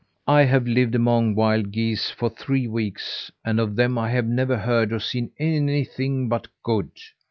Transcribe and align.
I 0.25 0.45
have 0.45 0.65
lived 0.67 0.95
amongst 0.95 1.37
wild 1.37 1.69
geese 1.71 2.09
for 2.09 2.31
three 2.31 2.67
weeks, 2.67 3.29
and 3.45 3.59
of 3.59 3.75
them 3.75 3.99
I 3.99 4.09
have 4.09 4.25
never 4.25 4.57
heard 4.57 4.91
or 4.91 4.99
seen 4.99 5.29
anything 5.39 6.27
but 6.27 6.47
good. 6.63 6.89